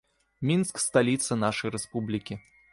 [0.51, 2.43] Мінск сталіца нашай рэспублікі.